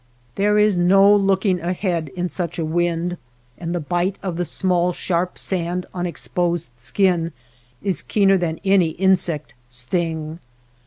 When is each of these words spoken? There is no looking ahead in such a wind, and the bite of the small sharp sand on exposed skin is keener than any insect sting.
There 0.33 0.57
is 0.57 0.75
no 0.75 1.15
looking 1.15 1.59
ahead 1.61 2.09
in 2.15 2.27
such 2.27 2.57
a 2.57 2.65
wind, 2.65 3.17
and 3.59 3.75
the 3.75 3.79
bite 3.79 4.15
of 4.23 4.35
the 4.35 4.45
small 4.45 4.93
sharp 4.93 5.37
sand 5.37 5.85
on 5.93 6.07
exposed 6.07 6.71
skin 6.75 7.33
is 7.83 8.01
keener 8.01 8.35
than 8.39 8.59
any 8.65 8.89
insect 8.97 9.53
sting. 9.69 10.39